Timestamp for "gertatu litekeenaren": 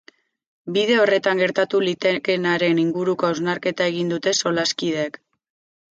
1.43-2.81